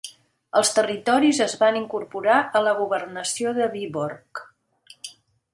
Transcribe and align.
Els 0.59 0.71
territoris 0.77 1.41
es 1.45 1.53
van 1.65 1.77
incorporar 1.83 2.39
a 2.61 2.63
la 2.69 2.73
governació 2.81 3.55
de 3.59 3.71
Vyborg. 3.77 4.43